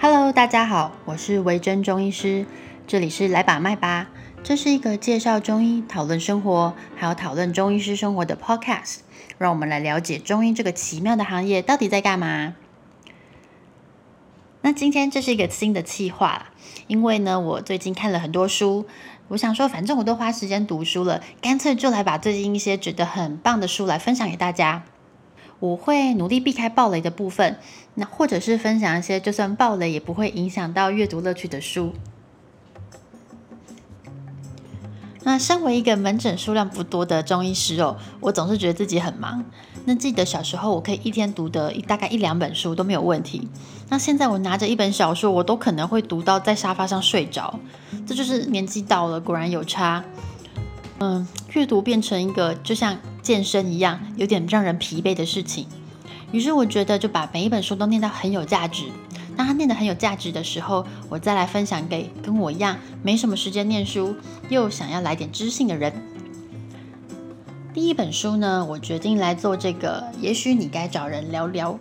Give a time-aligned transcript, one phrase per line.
[0.00, 2.46] Hello，大家好，我是维珍中医师，
[2.86, 4.08] 这里是来把脉吧。
[4.44, 8.98] 这是一个介绍中医、讨论生活，还有讨论中医师生活的 Podcast。
[9.38, 12.54] 让我们来了解中医这个奇妙的行业到底在干嘛。
[14.60, 16.52] 那今天这是一个新的计划，
[16.86, 18.86] 因为呢，我最近看了很多书，
[19.26, 24.84] 我想说，反正我都花时间读书了，干脆就来把最近一些觉得很棒的书来分享给大家。
[25.60, 27.58] 我会努力避开暴雷的部分，
[27.94, 31.92] 那或者是分享一些就算暴雷也不会影响到阅读乐趣的书。
[35.24, 39.44] 那身为一个门诊数量不多的中医师哦，我总是觉得自己很忙。
[39.84, 43.48] 那记得小时候我可以一天读的大概一两本书都没有问题。
[43.90, 47.58] 那现在我拿着一本小说，我都可能会读到在沙发上睡着。
[48.06, 50.02] 这就是年纪到了，果然有差。
[51.00, 52.96] 嗯，阅读变成一个就像
[53.28, 55.66] 健身一样，有点让人疲惫的事情。
[56.32, 58.84] 于是我觉得就把每一本书都念到很有价值。
[59.36, 64.16] 当他念得很有价值的时候，我再来分享给跟我一样没什么时间念书，
[64.48, 65.92] 又想要来点知性的人。
[67.74, 70.10] 第一本书呢，我决定来做这个。
[70.18, 71.78] 也许你该找人聊聊。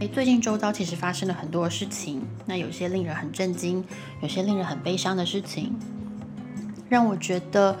[0.00, 3.82] 诶，最近周遭其实发生了很多事情，那有些令人很震惊，
[4.20, 5.74] 有些令人很悲伤的事情，
[6.90, 7.74] 让我觉得。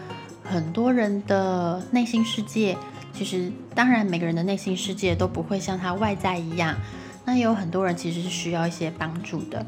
[0.50, 2.76] 很多人的内心世界，
[3.12, 6.76] 其实当然每个人的内心世界都不会像他外在一样。
[7.24, 9.64] 那也有很多人其实是需要一些帮助的，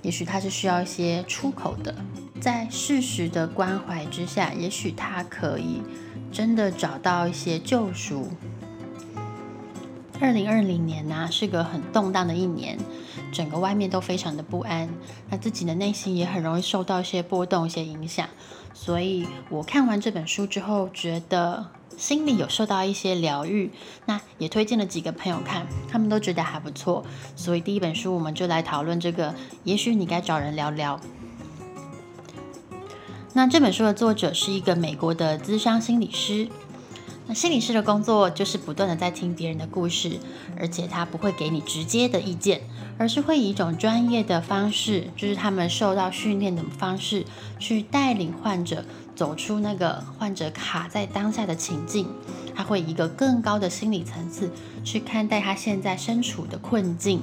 [0.00, 1.92] 也许他是需要一些出口的，
[2.40, 5.82] 在适时的关怀之下，也许他可以
[6.30, 8.28] 真的找到一些救赎。
[10.22, 12.78] 二零二零年呢是个很动荡的一年，
[13.32, 14.88] 整个外面都非常的不安，
[15.28, 18.28] 那自己的内心也很容易受到一些波动、一些影响。
[18.72, 23.72] 所以我看完这本书之后，觉得心里有受到一些疗愈，
[24.06, 27.04] 那也推荐了几个朋友看，他们都觉得还不错。
[27.34, 31.00] 所以第一本书我们就来讨论这个，也许你该找人聊聊。
[33.32, 36.48] 那这本书的作者是一个美国的资商心理师。
[37.34, 40.18] 心理师的工作就是不断的在听别人的故事，
[40.58, 42.60] 而且他不会给你直接的意见，
[42.98, 47.24] 而是会以一种专业的方式，就是他们受到训练的方式，
[47.58, 48.84] 去带领患者
[49.14, 52.06] 走出那个患者卡在当下的情境。
[52.54, 54.50] 他会以一个更高的心理层次
[54.84, 57.22] 去看待他现在身处的困境。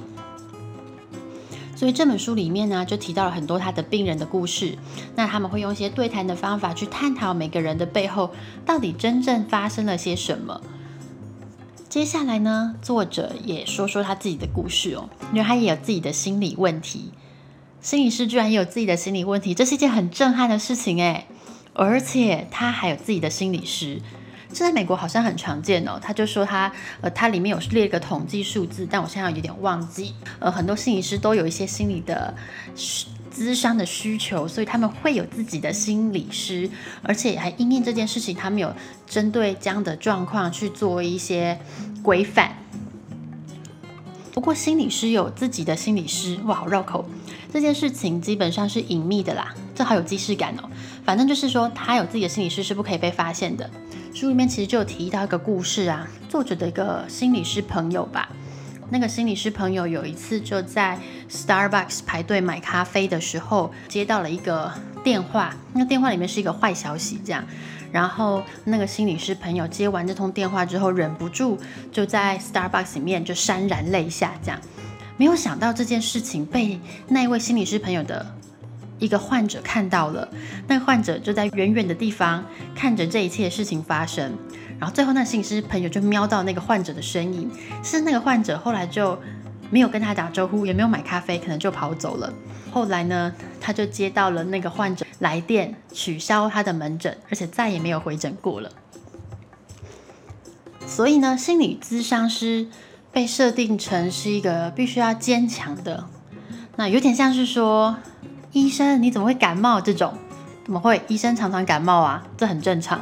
[1.80, 4.76] 所以这本书里面呢，就提到了很多他的病人的故事。
[5.16, 8.32] 那他们会用一些对谈的方法去探讨每个人的背后
[8.66, 10.60] 到底真正发生了些什么。
[11.88, 17.12] 接下来呢，作者也说说他自己的故事哦，因为他也有自己的心理问题。
[17.80, 21.24] 心理师居然也有自己的心理问题，这是一件很震撼的事情诶。
[21.72, 24.02] 而且他还有自己的心理师。
[24.52, 25.98] 这在美国好像很常见哦。
[26.00, 30.14] 他就说他呃，他里面有列一个统计数字，但我现在有点忘记。
[30.38, 32.34] 呃，很多心理师都有一些心理的
[33.32, 36.68] 咨商的需求，所以他们会有自己的心理师，
[37.02, 38.74] 而且还因应这件事情，他们有
[39.06, 41.58] 针对这样的状况去做一些
[42.02, 42.56] 规范。
[44.32, 47.04] 不过心理师有自己的心理师，哇，好绕口。
[47.52, 50.70] 这件事情基本上是隐秘的啦，这好有既视感哦。
[51.04, 53.68] 反正就是说，他有自己的心理师是不可以被发现的。
[54.12, 58.28] 书里面其实就有提到一个故事啊，作者的一个心理师朋友吧。
[58.90, 60.98] 那个心理师朋友有一次就在
[61.30, 64.72] Starbucks 排队买咖啡的时候，接到了一个
[65.04, 67.44] 电话，那电话里面是一个坏消息，这样。
[67.92, 71.58] 然后那个心理师朋友接完这通电话之后，忍不住
[71.92, 74.60] 就在 Starbucks 里面就潸然泪下，这样。
[75.16, 78.26] 没有想到这件事情被那一位心理师朋友的。
[79.00, 80.28] 一个患者看到了，
[80.68, 82.44] 那个患者就在远远的地方
[82.74, 84.32] 看着这一切事情发生，
[84.78, 87.50] 然后最后那心理师朋友就瞄到那个患者的身影，
[87.82, 89.18] 是那个患者后来就
[89.70, 92.32] 没有跟他打招呼，也没有买咖啡，可能就跑走了。
[92.70, 98.70] 后来呢，他就接到了那个患者来电，取消他的门诊，而且再也没有回诊过了。
[100.86, 102.68] 所以呢，心理咨商师
[103.10, 106.06] 被设定成是一个必须要坚强的，
[106.76, 107.96] 那有点像是说。
[108.52, 109.80] 医生，你怎么会感冒？
[109.80, 110.14] 这种
[110.64, 111.00] 怎么会？
[111.08, 113.00] 医生常常感冒啊，这很正常。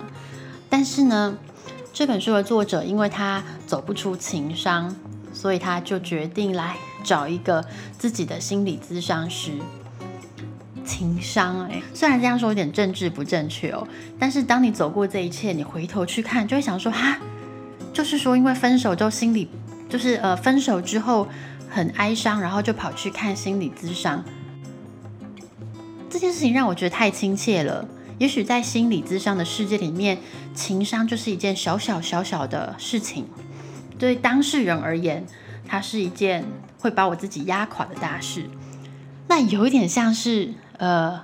[0.69, 1.39] 但是呢，
[1.93, 4.95] 这本书的作者因为他走不出情伤，
[5.33, 7.65] 所以他就决定来找一个
[7.97, 9.53] 自己的心理咨商师。
[10.85, 13.87] 情商，哎，虽然这样说有点政治不正确哦，
[14.19, 17.19] 但是当你走过这一切，你回头去看，就会想说，哈，
[17.93, 19.49] 就是说因为分手之后心理，
[19.89, 21.27] 就是呃分手之后
[21.71, 24.23] 很哀伤，然后就跑去看心理咨商。
[26.11, 27.87] 这件事情让我觉得太亲切了。
[28.19, 30.19] 也许在心理咨商的世界里面，
[30.55, 33.27] 情商就是一件小小小小的事情，
[33.99, 35.25] 对当事人而言，
[35.67, 36.45] 它是一件
[36.81, 38.51] 会把我自己压垮的大事。
[39.29, 41.23] 那有一点像是呃，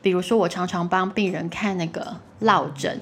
[0.00, 3.00] 比如说我常常帮病人看那个落枕，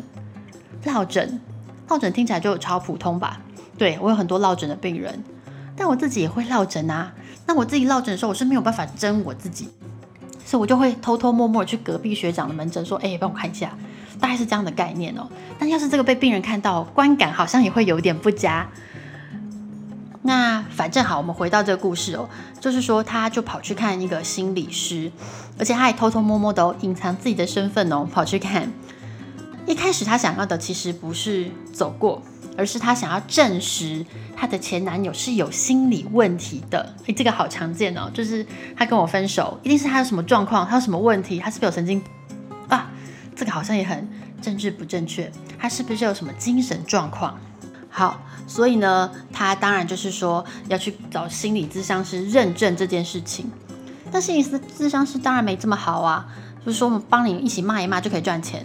[0.85, 1.41] 落枕，
[1.89, 3.43] 落枕听起来就超普通吧？
[3.77, 5.23] 对我有很多落枕的病人，
[5.77, 7.13] 但我自己也会落枕啊。
[7.47, 9.69] 那我自己落枕的时候，我是没有办法针我自己，
[10.49, 13.71] 所以我就会偷偷摸摸去隔壁学长的门诊说：“哎，帮我看一下。”
[14.19, 15.29] 大概是这样的概念哦。
[15.59, 18.67] 但要是这个被病人看到，观感好像也会有点不佳。
[20.23, 22.27] 那反正好，我们回到这个故事哦，
[22.59, 25.13] 就是说他就跑去看一个心理师，
[25.59, 28.73] 而且他也偷偷摸摸的隐藏自己的身份哦，跑去看。
[29.67, 32.23] 一开始他想要的其实不是走过。
[32.59, 34.05] 而是她想要证实
[34.37, 36.95] 她的前男友是有心理问题的。
[37.07, 38.45] 诶，这个好常见哦，就是
[38.77, 42.03] 她跟我分手，一定是他有什么状况，他有什么问题，他是不是有神经
[42.69, 42.91] 啊？
[43.37, 44.07] 这个好像也很
[44.43, 47.39] 政治不正确，他是不是有什么精神状况？
[47.89, 53.51] 好，所以呢，他当然就是说要去找心理咨商师认证这件事情。
[54.11, 56.27] 但心理咨商师当然没这么好啊，
[56.65, 58.65] 就是说我们帮你一起骂一骂就可以赚钱。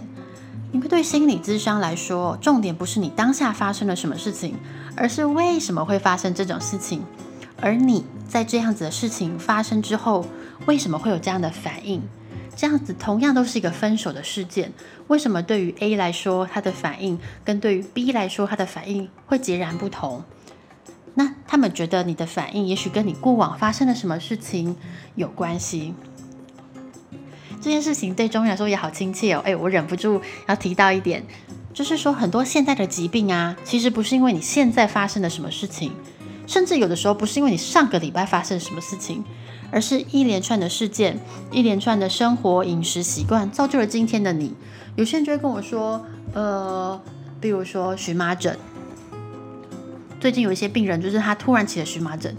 [0.73, 4.57] 因为对心理咨商来说，重点不是你当下发生了什么事情，
[4.97, 7.03] 而是为什么会发生这种事情。
[7.61, 10.25] 而你在这样子的事情发生之后，
[10.65, 12.01] 为什么会有这样的反应？
[12.55, 14.73] 这样子同样都是一个分手的事件，
[15.07, 20.23] 为什么对于 A 来说他的反应，跟对于 B 来说他的反应会截然不同？
[21.13, 24.75] 那他们觉得你的反应，也许跟你过往发生了什么事情
[25.13, 25.93] 有关系。
[27.63, 31.23] 这件事情对中医来说也好亲切哦，哎，我忍不住要提到一点，
[31.73, 35.93] 就是说很多现在的疾病啊，其实不是因为你现在发生了什么事情，
[36.45, 39.23] 甚至有的时候不是因为你上个礼拜发生了什么事情，
[39.71, 41.17] 而是一连串的事件，
[41.53, 44.53] 一连串的生活饮食习惯造就了今天的你。
[44.97, 47.01] 有些人就会跟我说，呃，
[47.39, 48.57] 比如说荨麻疹，
[50.19, 52.35] 最近有一些病人就是他突然起了荨麻疹，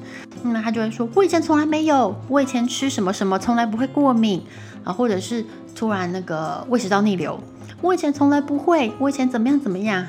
[0.52, 4.42] 那他就会说，我以前从来没有，我以前吃什么什么从来不会过敏。
[4.84, 5.42] 啊，或者是
[5.74, 7.40] 突然那个胃食道逆流，
[7.80, 10.06] 我以前从来不会，我以前怎么样怎么样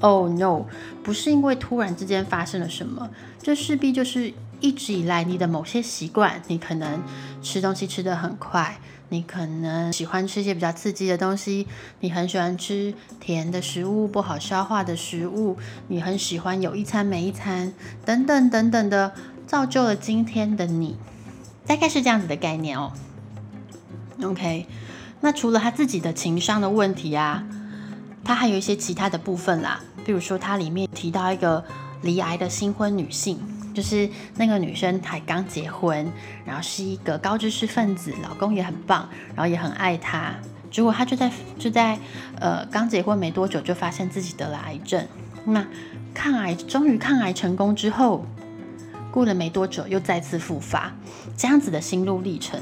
[0.00, 0.66] ？Oh no，
[1.02, 3.08] 不是因为突然之间发生了什么，
[3.42, 7.00] 这势必就是一直以来你的某些习惯，你可能
[7.40, 8.78] 吃东西吃得很快，
[9.08, 11.66] 你可能喜欢吃一些比较刺激的东西，
[12.00, 15.56] 你很喜欢吃甜的食物，不好消化的食物，
[15.88, 17.72] 你很喜欢有一餐没一餐，
[18.04, 19.14] 等等等等的，
[19.50, 20.96] 造就了今天的你，
[21.66, 22.92] 大概是这样子的概念哦。
[24.22, 24.64] OK，
[25.22, 27.44] 那除了他自己的情商的问题啊，
[28.22, 29.80] 他还有一些其他的部分啦。
[30.04, 31.64] 比如说，他里面提到一个
[32.02, 33.40] 离癌的新婚女性，
[33.74, 36.06] 就是那个女生才刚结婚，
[36.44, 40.32] 然后是一个高知识分子，老公也很棒，然后也很爱她。
[40.70, 41.98] 结果她就在就在
[42.38, 45.04] 呃刚结婚没多久，就发现自己得了癌症。
[45.44, 45.66] 那
[46.14, 48.24] 抗癌终于抗癌成功之后，
[49.10, 50.92] 过了没多久又再次复发，
[51.36, 52.60] 这样子的心路历程。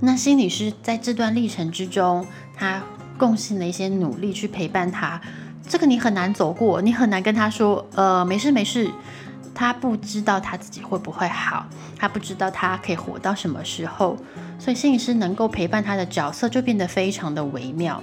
[0.00, 2.82] 那心理师在这段历程之中，他
[3.16, 5.20] 贡献了一些努力去陪伴他。
[5.66, 8.90] 这个你很难走过，你很难跟他说，呃，没事没事。
[9.54, 14.16] 他不知道他自己会不会好，他不知道他可以活到什么时候，
[14.58, 18.02] 所以心理师能够陪伴他的角色就变得非常的微妙。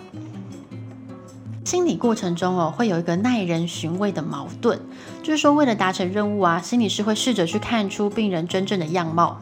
[1.70, 4.80] 心理过程中哦，会有一个耐人寻味的矛盾，
[5.22, 9.40] 就是说为了达成任务啊，心理师会试着去看出病人真正的样貌。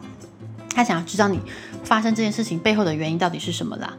[0.75, 1.39] 他想要知道你
[1.85, 3.93] 发生这件事情背后的原因到底是什么啦？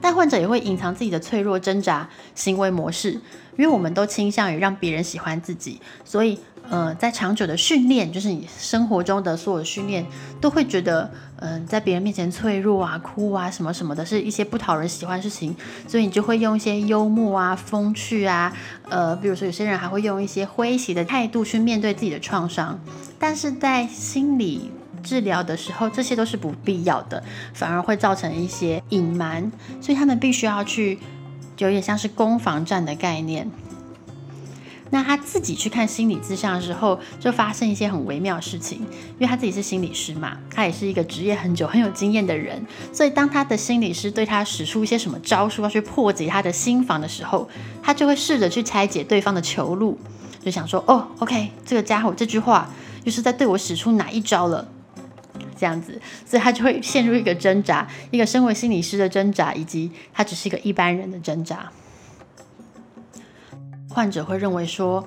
[0.00, 3.12] 但患者也会隐藏自己的脆弱挣扎行为模式，
[3.56, 6.36] 因为我们都倾向于让别人喜欢自己，所以
[6.68, 10.04] 呃，在长久的训练，就是你生活中的所有训练，
[10.40, 18.52] 都会觉得嗯，在别人面前脆弱啊、哭啊什么什么的，是一些不讨人喜欢的事情，所以你就会用一些幽默啊、风趣啊，
[18.88, 22.78] 呃，比如说有些人还会用一些诙谐的态度去面对自己的创伤，
[23.18, 24.70] 但是在心理。
[25.00, 27.22] 治疗的时候，这些都是不必要的，
[27.54, 29.50] 反而会造成一些隐瞒，
[29.80, 30.98] 所以他们必须要去，
[31.58, 33.48] 有点像是攻防战的概念。
[34.90, 47.48] 那他自己去看心理咨商的时候，就发生一些很微妙的事情，因为他自己是心理师嘛，他也是一个职业很久、很有经验的人，所以当他的心理师对他使出一些什么招数要去破解他的心房的时候，
[47.82, 49.98] 他就会试着去拆解对方的囚路，
[50.42, 52.70] 就想说：“哦，OK，这个家伙这句话
[53.04, 54.66] 又是在对我使出哪一招了？”
[55.58, 61.68] 这样子，所以他就会陷入一个挣扎，一个身为心理师的挣扎，以及他只是一个一般人的挣扎。
[63.98, 65.04] 患者会认为说，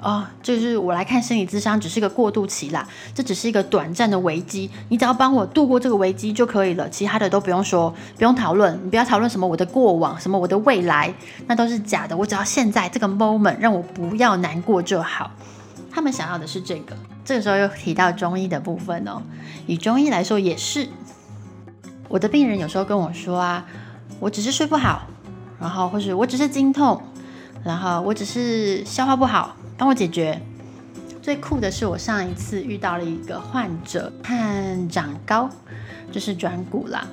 [0.00, 11.12] 哦，就是我来看心理咨商只是一个过渡期啦，这只是一个短暂的危机，你只要帮我度过这个危机就可以了，其他的都不用说，不用讨论，你不要讨论什么我的过往，什么我的未来，
[11.48, 15.32] 那都是假的，我只要现在这个 moment 让我不要难过就好。
[15.90, 16.96] 他们想要的是这个。
[17.24, 19.20] 这个时候又提到中医的部分哦，
[19.66, 20.86] 以中医来说也是，
[22.08, 23.66] 我的病人有时候跟我说啊，
[24.20, 25.08] 我只是睡不好，
[25.58, 27.02] 然后或是我只是经痛，
[27.64, 30.40] 然后我只是消化不好，帮我解决。
[31.20, 35.50] 最酷的是，我上一次遇到了一个患者，看长高，
[36.10, 37.06] 就是转骨啦。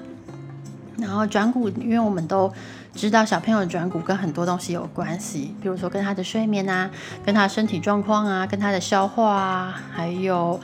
[0.98, 2.50] 然后转骨，因为我们都
[2.94, 6.90] 知道小朋友转骨跟很多东西有关系，比如说跟他的睡眠啊，
[7.25, 10.58] 跟他的身体状况啊，跟他的消化啊，还有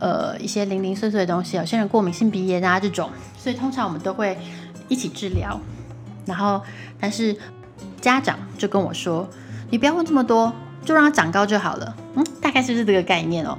[0.00, 1.56] 呃一些零零碎碎的东西。
[1.56, 4.36] 有些人过敏性鼻炎啊这种，所以通常我们都会
[4.88, 5.60] 一起治疗。
[6.24, 6.60] 然后，
[6.98, 7.36] 但是
[8.00, 9.28] 家长就跟我说
[9.70, 10.52] ：“你不要问这么多。”
[10.84, 13.58] 就让它长高就好了，嗯，大概是不是这个概念哦？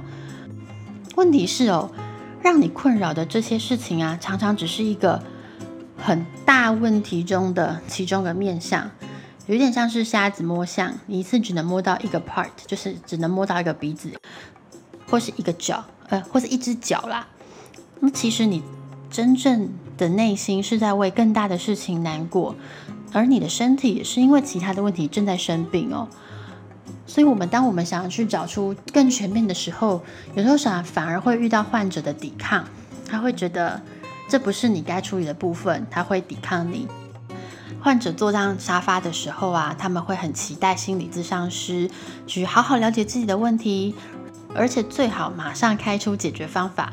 [1.14, 1.90] 问题是哦，
[2.40, 5.22] 让你困扰的这些事情啊，常常只是一个
[5.98, 8.90] 很大问题中的其中的面相，
[9.46, 14.10] 有点像是瞎子摸象，你一次只能摸到一个 part，就是只能摸到一个鼻子，
[15.06, 17.28] 或是一个脚，呃，或是一只脚啦。
[18.00, 18.62] 那其实你
[19.10, 19.68] 真正
[19.98, 22.54] 的内心是在为更大的事情难过，
[23.12, 26.08] 而你的身体也是因为其他的问题正在生病哦。
[27.06, 30.02] 所以，我们当我们想要去找出更全面的时候，
[30.34, 32.66] 有时候想反而会遇到患者的抵抗，
[33.08, 33.80] 他会觉得
[34.28, 36.86] 这不是你该处理的部分，他会抵抗你。
[37.80, 41.88] 患者坐上沙发的时候啊，他们会很期待心理咨商师
[42.26, 43.94] 去好好了解自己的问题，
[44.54, 46.92] 而且最好马上开出解决方法。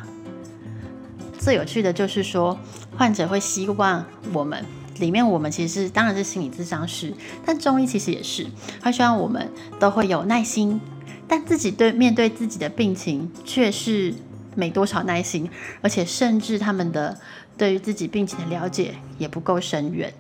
[1.38, 2.58] 最有趣的就是说，
[2.98, 4.64] 患者会希望我们。
[4.98, 7.14] 里面我们其实是当然是心理咨商师，
[7.46, 8.48] 但中医其实也是，
[8.82, 10.80] 他希望我们都会有耐心，
[11.28, 14.14] 但自己对面对自己的病情却是
[14.56, 15.50] 没多少耐心，
[15.82, 17.20] 而且甚至他们的
[17.58, 20.14] 对于自己病情的了解也不够深远。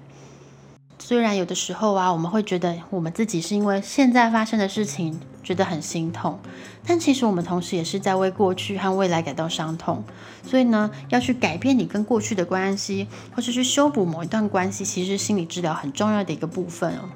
[1.00, 6.40] 虽然有的时候啊，我们会觉得我们自己是因为现在发生的事情觉得很心痛，
[6.86, 10.04] 但其实我们同时也是在为过去和未来感到伤痛。
[10.44, 17.10] 所以呢，要去改变你跟过去的关系，或是去修补某一段关系，其实心理治疗很重要的一个部分哦。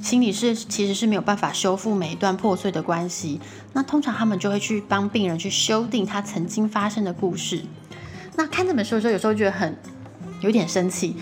[0.00, 3.40] 心理是其实是没有办法修复每一段破碎的关系，
[3.72, 7.62] 那通常他们就会去帮病人去修订他曾经发生的故事。
[8.36, 9.76] 那看这本书的时候，有时候觉得很
[10.40, 11.16] 有点生气。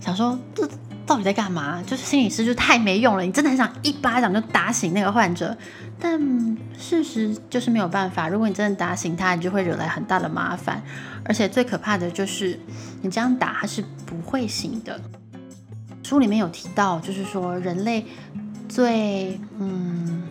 [0.00, 0.68] 想说这
[1.04, 1.82] 到底在干嘛？
[1.82, 5.56] 就是心理师就太没用了，你真的很想一巴掌就打醒那个患者，
[5.98, 6.20] 但
[6.78, 8.28] 事实就是没有办法。
[8.28, 10.82] 如果你真的打醒他，你就会惹来很大的麻烦，
[11.24, 12.58] 而且最可怕的就是
[13.02, 15.00] 你这样打他是不会醒的。
[16.04, 18.06] 书里面有提到，就是说人类
[18.68, 20.22] 最嗯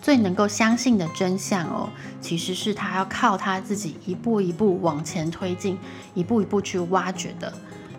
[0.00, 1.90] 最能够相信的真相哦，
[2.20, 5.78] 其实是他要靠他自己一步一步往前推进，
[6.14, 7.52] 一步一步去挖掘的。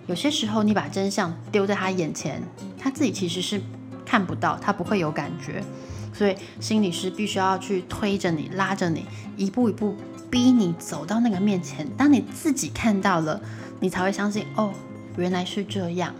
[0.09, 2.41] 有些时候，你把真相丢在他眼前，
[2.79, 3.61] 他自己其实是
[4.03, 5.63] 看不到，他不会有感觉。
[6.11, 9.05] 所以，心理师必须要去推着你，拉着你，
[9.37, 9.95] 一步一步
[10.31, 11.87] 逼你走到那个面前。
[11.95, 13.39] 当你自己看到了，
[13.79, 14.73] 你才会相信哦，
[15.15, 16.11] 原来是这样。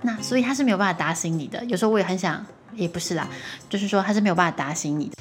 [0.00, 1.62] 那所以他是没有办法打醒你的。
[1.66, 2.42] 有时候我也很想，
[2.74, 3.28] 也不是啦，
[3.68, 5.12] 就是说他是没有办法打醒你的。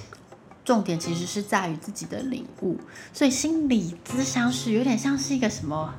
[0.64, 2.80] 重点其实是在于自己的领悟。
[3.12, 5.94] 所以，心理咨商是有点像是一个什么？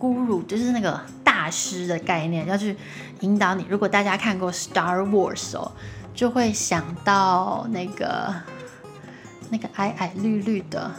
[0.00, 2.76] 咕噜就是那个大师的概念，要去
[3.20, 3.64] 引导你。
[3.68, 5.72] 如果大家看过《Star Wars》哦，
[6.14, 8.34] 就会想到那个
[9.50, 10.90] 那个矮矮绿绿的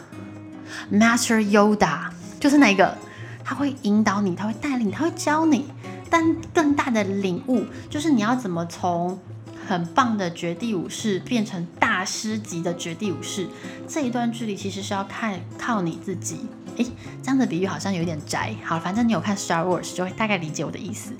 [0.92, 2.10] Master Yoda，
[2.40, 2.96] 就是那个
[3.44, 5.70] 他会引导你，他会带领，他会教你。
[6.08, 9.18] 但更大的领悟就是你要怎么从
[9.66, 13.48] 很棒的绝地武士变成大师级的绝地武士，
[13.88, 16.46] 这一段距离其实是要看靠你自己。
[16.76, 16.86] 诶，
[17.22, 18.54] 这样的比喻好像有点窄。
[18.62, 21.12] 好，反正你有看《Star Wars》就会大概理解我的意思。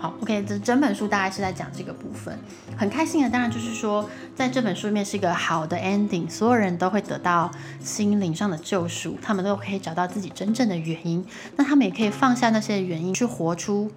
[0.00, 2.38] 好，OK，这整本书大概是在讲这个部分。
[2.76, 11.24] 很开心的，当然就是说，在这本书里面是一个好的 ending，所有人都会得到心灵上的救赎，他们都可以找到自己真正的原因。
[11.56, 13.90] 那他们也可以放下那些原因，去活出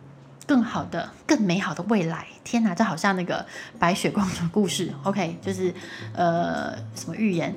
[0.48, 2.28] 更好的、更美好的未来。
[2.44, 3.46] 天哪，这好像那个
[3.80, 4.94] 白雪公主故事。
[5.04, 5.74] OK，就是
[6.14, 7.56] 呃，什么预言？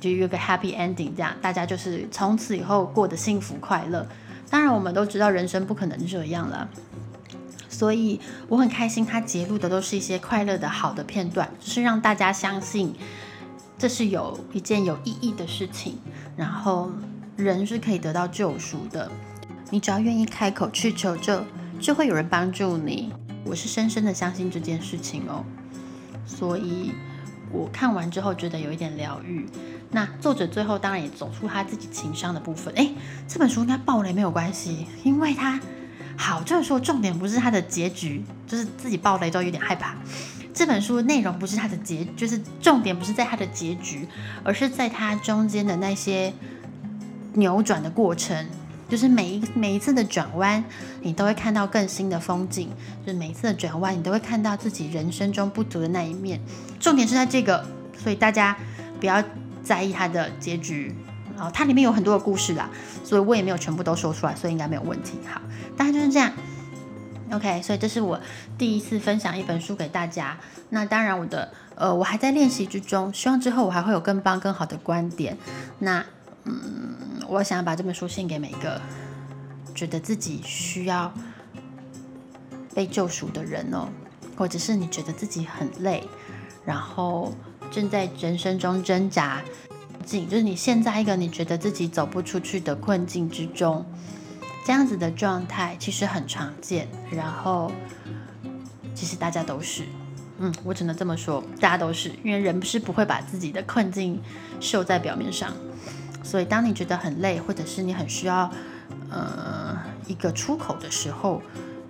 [0.00, 4.06] 就有个 happy ending，这样大家就是从此以后过得幸福快乐。
[4.50, 6.68] 当然，我们都知道人生不可能这样了，
[7.70, 12.94] 所以我很开心，他揭露的都是一些快乐的好的片段，就是让大家相信
[13.78, 15.98] 这是有一件有意义的事情，
[16.36, 16.92] 然后
[17.36, 19.10] 人是可以得到救赎的。
[19.70, 21.42] 你只要愿意开口去求救，
[21.80, 23.12] 就会有人帮助你。
[23.44, 25.44] 我是深深的相信这件事情哦，
[26.26, 26.92] 所以
[27.52, 29.46] 我看完之后觉得有一点疗愈。
[29.90, 32.72] 那作者最后当然也走出他自己情商的部分。
[32.74, 32.90] 哎，
[33.28, 35.60] 这本书应该爆雷没有关系，因为他
[36.16, 39.94] 好，这本书重点不是他的结局，就是自己爆雷都有点害怕。
[40.54, 44.08] 这本书内容不是他的结，就是重点不是在他的结局，
[44.42, 46.32] 而是在他中间的那些
[47.34, 48.48] 扭转的过程。
[48.94, 50.62] 就是每一每一次的转弯，
[51.02, 52.70] 你都会看到更新的风景。
[53.04, 56.40] 就是每一次的转弯，你都会看到自己人生中不足的那一面。
[56.78, 57.66] 重点是在这个，
[57.98, 58.56] 所以大家
[59.00, 59.20] 不要
[59.64, 60.94] 在意它的结局。
[61.34, 62.70] 然后它里面有很多的故事啦，
[63.02, 65.18] 所以我也没有全部都说出来，所以应该没有问题。
[65.26, 65.40] 好，
[65.76, 66.30] 大概就是这样。
[67.32, 68.20] OK，所以这是我
[68.56, 70.38] 第一次分享一本书给大家。
[70.68, 75.36] 那当然，我的呃，我还在练习之中，希望之后我还会有更棒、更好的观点。
[75.80, 76.04] 那
[76.44, 76.94] 嗯，
[77.28, 78.80] 我想要把这本书献给每一个
[79.74, 81.12] 觉得自己需要
[82.74, 83.88] 被救赎的人哦，
[84.36, 86.06] 或者是你觉得自己很累，
[86.64, 87.34] 然后
[87.70, 89.42] 正在人生中挣扎，
[90.06, 93.84] 就是你现在一个你觉得自己走不出去的困境之中。
[94.66, 97.70] 这样子的状态其实很常见，然后
[98.94, 99.84] 其实大家都是，
[100.38, 104.18] 嗯，我只能这么说，大家都是，因为人不是不会把自己的困境
[104.60, 105.52] 秀在表面上，
[106.24, 108.50] 所以当你觉得很累，或者是你很需要
[109.10, 109.78] 呃
[110.08, 111.40] 一个出口的时候，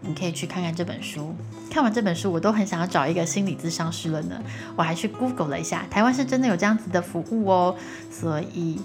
[0.03, 1.35] 你可以去看看这本书。
[1.71, 4.41] 看完这本书，我都很想要找一个心理咨商师了呢。
[4.77, 7.77] 我还去 Google 了一下，台湾是真的有这样子的服务哦，
[8.11, 8.81] 所以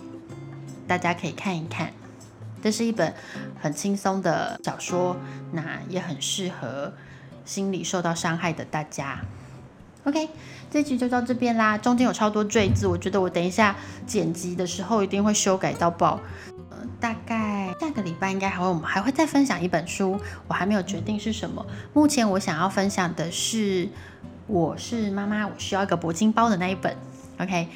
[0.87, 1.91] 大家可以看一看。
[2.61, 3.13] 这是一本
[3.61, 5.17] 很轻松的小说，
[5.51, 6.93] 那也很适合
[7.45, 9.19] 心理受到伤害的大家。
[10.05, 10.29] OK，
[10.71, 13.75] 这集就到这边啦，中间有超多赘字，我觉得我等一下
[14.07, 16.19] 剪辑的时候一定会修改到爆。
[16.69, 21.65] 呃，大概下个礼拜应该还会，我们还会再分享一本书，我还没有决定是什么。
[21.93, 23.85] 目前我想要分享的是
[24.47, 26.95] 《我是妈妈，我需要一个铂金包》的那一本。
[27.39, 27.67] OK。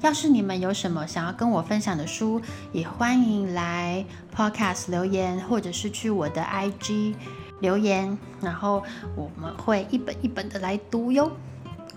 [0.00, 7.14] 要是你们有什么想要跟我分享的书，也欢迎来 Podcast 留言，或者是去我的 IG
[7.62, 8.82] 留言，然后
[9.16, 11.32] 我们会一本一本的来读哟。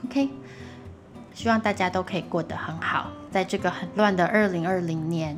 [0.05, 0.29] OK，
[1.33, 5.37] 希望大家都可以过得很好，在这个很乱的二零二零年，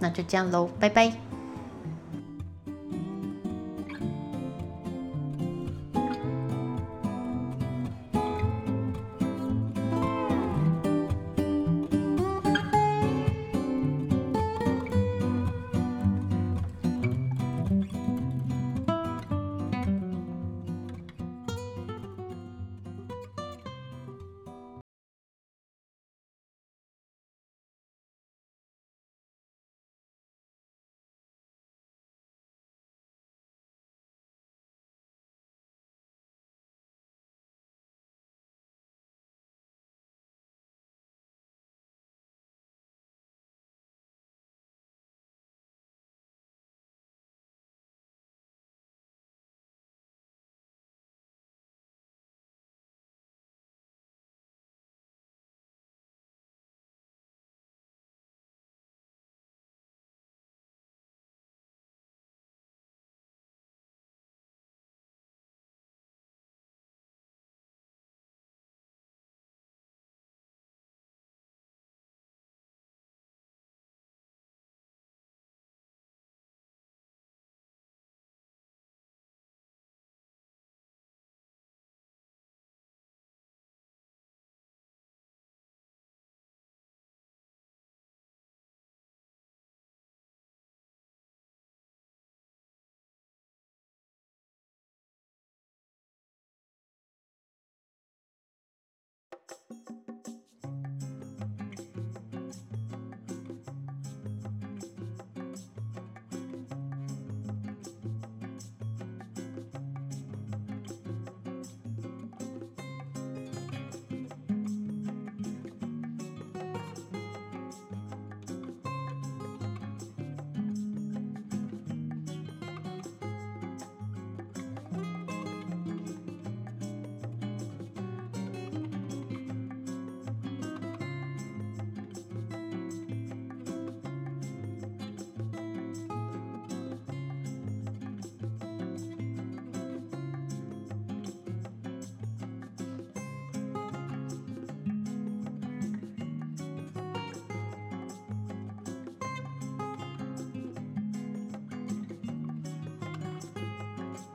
[0.00, 1.10] 那就这样喽，拜拜。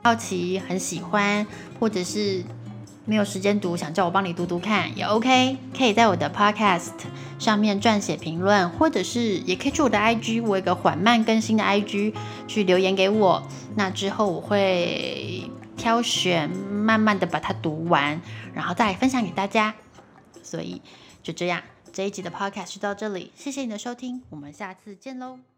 [0.02, 1.46] 好奇，很喜欢，
[1.78, 2.42] 或者是
[3.04, 6.92] 没有时间读，想叫我帮你读读看也 OK，可以在我的 Podcast
[7.38, 12.14] 上面撰写评论，或者是也可以去我的 IG，我有个缓慢更新的 IG
[12.48, 18.22] 去留言给我，那之后我会挑选，慢慢的把它读完，
[18.54, 19.74] 然后再分享给大家。
[20.42, 20.80] 所以
[21.22, 25.49] 就这样，这一集的 Podcast 就到这里，谢谢你的收听，我们下次见喽。